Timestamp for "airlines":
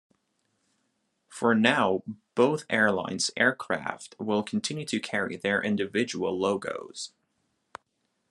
2.71-3.29